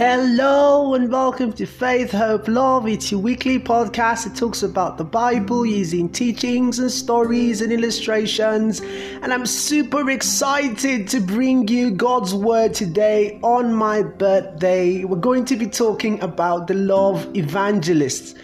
Hello 0.00 0.94
and 0.94 1.12
welcome 1.12 1.52
to 1.52 1.66
Faith, 1.66 2.10
Hope, 2.10 2.48
Love. 2.48 2.88
It's 2.88 3.10
your 3.10 3.20
weekly 3.20 3.58
podcast 3.58 4.24
that 4.24 4.34
talks 4.34 4.62
about 4.62 4.96
the 4.96 5.04
Bible 5.04 5.66
using 5.66 6.08
teachings 6.08 6.78
and 6.78 6.90
stories 6.90 7.60
and 7.60 7.70
illustrations. 7.70 8.80
And 8.80 9.30
I'm 9.30 9.44
super 9.44 10.08
excited 10.08 11.06
to 11.08 11.20
bring 11.20 11.68
you 11.68 11.90
God's 11.90 12.34
word 12.34 12.72
today 12.72 13.38
on 13.42 13.74
my 13.74 14.02
birthday. 14.02 15.04
We're 15.04 15.18
going 15.18 15.44
to 15.44 15.56
be 15.56 15.66
talking 15.66 16.18
about 16.22 16.66
the 16.66 16.72
love 16.72 17.36
evangelists. 17.36 18.34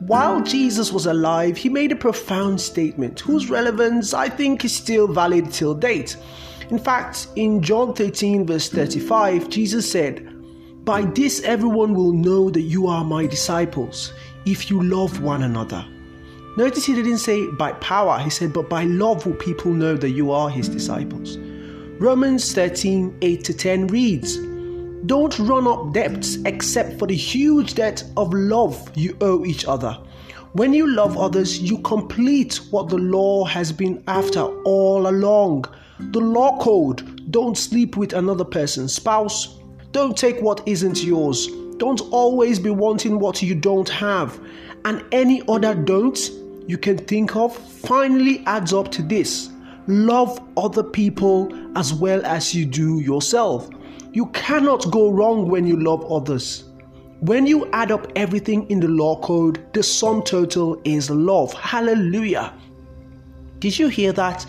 While 0.00 0.40
Jesus 0.40 0.90
was 0.90 1.06
alive, 1.06 1.56
he 1.56 1.68
made 1.68 1.92
a 1.92 1.96
profound 1.96 2.60
statement 2.60 3.20
whose 3.20 3.48
relevance 3.48 4.14
I 4.14 4.28
think 4.28 4.64
is 4.64 4.74
still 4.74 5.06
valid 5.06 5.52
till 5.52 5.74
date. 5.74 6.16
In 6.70 6.78
fact, 6.80 7.28
in 7.36 7.62
John 7.62 7.94
13, 7.94 8.44
verse 8.48 8.68
35, 8.68 9.48
Jesus 9.48 9.88
said, 9.88 10.34
by 10.88 11.02
this, 11.02 11.42
everyone 11.42 11.92
will 11.92 12.12
know 12.12 12.48
that 12.48 12.62
you 12.62 12.86
are 12.86 13.04
my 13.04 13.26
disciples 13.26 14.14
if 14.46 14.70
you 14.70 14.82
love 14.82 15.20
one 15.20 15.42
another. 15.42 15.84
Notice 16.56 16.86
he 16.86 16.94
didn't 16.94 17.18
say 17.18 17.46
by 17.58 17.72
power, 17.72 18.18
he 18.18 18.30
said, 18.30 18.54
but 18.54 18.70
by 18.70 18.84
love 18.84 19.26
will 19.26 19.34
people 19.34 19.70
know 19.70 19.98
that 19.98 20.12
you 20.12 20.32
are 20.32 20.48
his 20.48 20.66
disciples. 20.66 21.36
Romans 22.00 22.54
13 22.54 23.18
8 23.20 23.44
to 23.44 23.52
10 23.52 23.86
reads, 23.88 24.38
Don't 25.04 25.38
run 25.40 25.66
up 25.66 25.92
debts 25.92 26.38
except 26.46 26.98
for 26.98 27.06
the 27.06 27.14
huge 27.14 27.74
debt 27.74 28.02
of 28.16 28.32
love 28.32 28.90
you 28.96 29.14
owe 29.20 29.44
each 29.44 29.66
other. 29.66 29.92
When 30.54 30.72
you 30.72 30.90
love 30.90 31.18
others, 31.18 31.60
you 31.60 31.80
complete 31.80 32.62
what 32.70 32.88
the 32.88 32.96
law 32.96 33.44
has 33.44 33.72
been 33.72 34.02
after 34.08 34.40
all 34.40 35.06
along. 35.06 35.66
The 35.98 36.20
law 36.20 36.58
code 36.58 37.30
don't 37.30 37.58
sleep 37.58 37.98
with 37.98 38.14
another 38.14 38.46
person's 38.46 38.94
spouse, 38.94 39.57
don't 39.92 40.16
take 40.16 40.40
what 40.40 40.66
isn't 40.66 41.02
yours. 41.02 41.48
Don't 41.78 42.00
always 42.10 42.58
be 42.58 42.70
wanting 42.70 43.18
what 43.18 43.42
you 43.42 43.54
don't 43.54 43.88
have. 43.88 44.40
And 44.84 45.04
any 45.12 45.42
other 45.48 45.74
don't 45.74 46.18
you 46.66 46.76
can 46.76 46.98
think 46.98 47.34
of 47.34 47.56
finally 47.56 48.42
adds 48.46 48.72
up 48.72 48.90
to 48.92 49.02
this 49.02 49.50
love 49.86 50.38
other 50.58 50.82
people 50.82 51.50
as 51.78 51.94
well 51.94 52.24
as 52.26 52.54
you 52.54 52.66
do 52.66 53.00
yourself. 53.00 53.70
You 54.12 54.26
cannot 54.26 54.90
go 54.90 55.10
wrong 55.10 55.48
when 55.48 55.66
you 55.66 55.76
love 55.78 56.04
others. 56.12 56.64
When 57.20 57.46
you 57.46 57.68
add 57.72 57.90
up 57.90 58.06
everything 58.14 58.68
in 58.70 58.80
the 58.80 58.88
law 58.88 59.18
code, 59.20 59.66
the 59.72 59.82
sum 59.82 60.22
total 60.22 60.80
is 60.84 61.08
love. 61.10 61.52
Hallelujah. 61.54 62.52
Did 63.60 63.78
you 63.78 63.88
hear 63.88 64.12
that? 64.12 64.46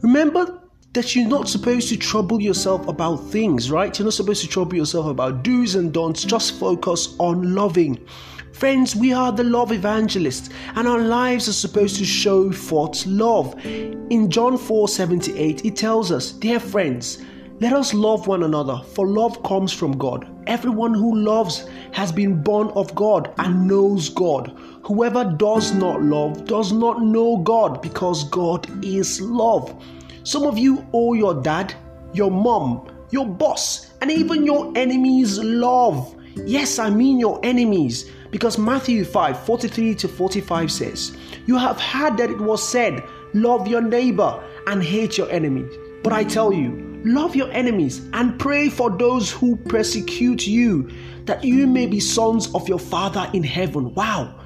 Remember 0.00 0.58
that 0.98 1.14
you're 1.14 1.28
not 1.28 1.48
supposed 1.48 1.88
to 1.88 1.96
trouble 1.96 2.42
yourself 2.42 2.88
about 2.88 3.18
things, 3.18 3.70
right? 3.70 3.96
You're 3.96 4.06
not 4.06 4.14
supposed 4.14 4.42
to 4.42 4.48
trouble 4.48 4.74
yourself 4.74 5.06
about 5.06 5.44
do's 5.44 5.76
and 5.76 5.92
don'ts. 5.92 6.24
Just 6.24 6.58
focus 6.58 7.14
on 7.20 7.54
loving. 7.54 8.04
Friends, 8.50 8.96
we 8.96 9.12
are 9.12 9.30
the 9.30 9.44
love 9.44 9.70
evangelists, 9.70 10.50
and 10.74 10.88
our 10.88 10.98
lives 10.98 11.48
are 11.48 11.52
supposed 11.52 11.98
to 11.98 12.04
show 12.04 12.50
forth 12.50 13.06
love. 13.06 13.54
In 13.64 14.28
John 14.28 14.58
4 14.58 14.88
78, 14.88 15.64
it 15.64 15.76
tells 15.76 16.10
us, 16.10 16.32
Dear 16.32 16.58
friends, 16.58 17.22
let 17.60 17.72
us 17.72 17.94
love 17.94 18.26
one 18.26 18.42
another, 18.42 18.80
for 18.96 19.06
love 19.06 19.40
comes 19.44 19.72
from 19.72 19.96
God. 19.96 20.28
Everyone 20.48 20.94
who 20.94 21.14
loves 21.14 21.68
has 21.92 22.10
been 22.10 22.42
born 22.42 22.70
of 22.70 22.92
God 22.96 23.32
and 23.38 23.68
knows 23.68 24.08
God. 24.08 24.52
Whoever 24.82 25.24
does 25.24 25.72
not 25.72 26.02
love 26.02 26.44
does 26.46 26.72
not 26.72 27.02
know 27.02 27.36
God, 27.36 27.82
because 27.82 28.24
God 28.30 28.84
is 28.84 29.20
love. 29.20 29.80
Some 30.28 30.44
of 30.44 30.58
you 30.58 30.86
owe 30.92 31.14
your 31.14 31.40
dad, 31.40 31.74
your 32.12 32.30
mom, 32.30 32.86
your 33.08 33.24
boss, 33.24 33.94
and 34.02 34.10
even 34.10 34.44
your 34.44 34.70
enemies 34.76 35.38
love. 35.38 36.14
Yes, 36.44 36.78
I 36.78 36.90
mean 36.90 37.18
your 37.18 37.40
enemies. 37.42 38.10
Because 38.30 38.58
Matthew 38.58 39.06
5 39.06 39.46
43 39.46 39.94
to 39.94 40.06
45 40.06 40.70
says, 40.70 41.16
You 41.46 41.56
have 41.56 41.80
heard 41.80 42.18
that 42.18 42.28
it 42.28 42.38
was 42.38 42.62
said, 42.62 43.02
Love 43.32 43.66
your 43.68 43.80
neighbor 43.80 44.38
and 44.66 44.82
hate 44.82 45.16
your 45.16 45.30
enemies. 45.30 45.72
But 46.02 46.12
I 46.12 46.24
tell 46.24 46.52
you, 46.52 47.00
love 47.06 47.34
your 47.34 47.50
enemies 47.50 48.02
and 48.12 48.38
pray 48.38 48.68
for 48.68 48.90
those 48.90 49.32
who 49.32 49.56
persecute 49.56 50.46
you, 50.46 50.90
that 51.24 51.42
you 51.42 51.66
may 51.66 51.86
be 51.86 52.00
sons 52.00 52.54
of 52.54 52.68
your 52.68 52.78
Father 52.78 53.30
in 53.32 53.44
heaven. 53.44 53.94
Wow. 53.94 54.38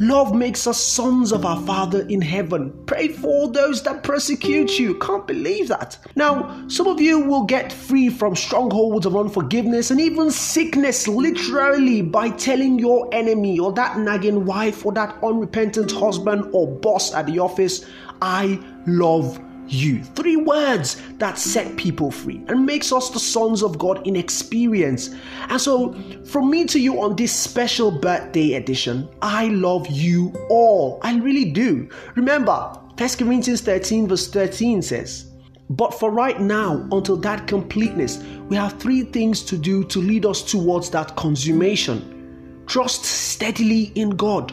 Love 0.00 0.34
makes 0.34 0.66
us 0.66 0.80
sons 0.80 1.30
of 1.30 1.46
our 1.46 1.60
Father 1.62 2.04
in 2.08 2.20
heaven. 2.20 2.72
Pray 2.86 3.08
for 3.08 3.48
those 3.52 3.80
that 3.84 4.02
persecute 4.02 4.76
you. 4.76 4.98
Can't 4.98 5.24
believe 5.24 5.68
that. 5.68 5.96
Now, 6.16 6.66
some 6.68 6.88
of 6.88 7.00
you 7.00 7.20
will 7.20 7.44
get 7.44 7.72
free 7.72 8.08
from 8.08 8.34
strongholds 8.34 9.06
of 9.06 9.16
unforgiveness 9.16 9.92
and 9.92 10.00
even 10.00 10.32
sickness 10.32 11.06
literally 11.06 12.02
by 12.02 12.30
telling 12.30 12.78
your 12.78 13.08
enemy 13.14 13.60
or 13.60 13.72
that 13.74 13.96
nagging 13.98 14.44
wife 14.44 14.84
or 14.84 14.92
that 14.92 15.16
unrepentant 15.22 15.92
husband 15.92 16.50
or 16.52 16.66
boss 16.66 17.14
at 17.14 17.26
the 17.26 17.38
office, 17.38 17.86
I 18.20 18.58
love 18.86 19.40
you. 19.68 20.02
Three 20.02 20.36
words 20.36 21.00
that 21.18 21.38
set 21.38 21.76
people 21.76 22.10
free 22.10 22.44
and 22.48 22.66
makes 22.66 22.92
us 22.92 23.10
the 23.10 23.18
sons 23.18 23.62
of 23.62 23.78
God 23.78 24.06
in 24.06 24.16
experience. 24.16 25.14
And 25.48 25.60
so, 25.60 25.92
from 26.24 26.50
me 26.50 26.64
to 26.66 26.78
you 26.78 27.00
on 27.00 27.16
this 27.16 27.34
special 27.34 27.90
birthday 27.90 28.54
edition, 28.54 29.08
I 29.22 29.48
love 29.48 29.86
you 29.88 30.32
all. 30.48 31.00
I 31.02 31.16
really 31.18 31.50
do. 31.50 31.88
Remember, 32.14 32.78
1 32.98 33.08
Corinthians 33.18 33.60
13, 33.60 34.08
verse 34.08 34.28
13 34.28 34.82
says, 34.82 35.30
But 35.70 35.94
for 35.94 36.10
right 36.10 36.40
now, 36.40 36.86
until 36.92 37.16
that 37.18 37.46
completeness, 37.46 38.18
we 38.48 38.56
have 38.56 38.78
three 38.78 39.02
things 39.02 39.42
to 39.44 39.56
do 39.56 39.84
to 39.84 40.00
lead 40.00 40.26
us 40.26 40.42
towards 40.42 40.90
that 40.90 41.16
consummation 41.16 42.10
trust 42.66 43.04
steadily 43.04 43.92
in 43.94 44.10
God, 44.10 44.52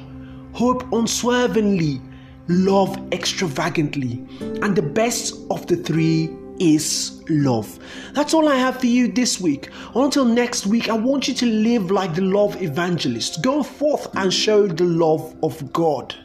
hope 0.54 0.92
unswervingly 0.92 2.02
love 2.48 2.98
extravagantly. 3.12 4.24
And 4.62 4.76
the 4.76 4.82
best 4.82 5.36
of 5.50 5.68
the 5.68 5.78
three 5.78 6.30
is 6.60 7.24
love. 7.30 7.80
That's 8.14 8.34
all 8.34 8.48
I 8.48 8.56
have 8.56 8.80
for 8.80 8.86
you 8.86 9.12
this 9.12 9.42
week. 9.42 9.70
Until 9.96 10.26
next 10.26 10.68
week, 10.68 10.90
I 10.90 10.94
want 10.94 11.28
you 11.28 11.34
to 11.34 11.46
live 11.46 11.90
like 11.90 12.14
the 12.14 12.22
love 12.22 12.62
evangelist. 12.62 13.42
Go 13.42 13.64
forth 13.64 14.08
and 14.16 14.34
show 14.34 14.68
the 14.68 14.84
love 14.84 15.36
of 15.42 15.74
God. 15.74 16.16